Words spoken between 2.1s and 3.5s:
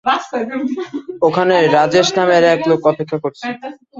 নামের এক লোক অপেক্ষা করছে।